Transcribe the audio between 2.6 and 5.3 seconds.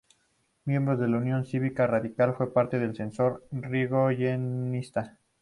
del sector yrigoyenista.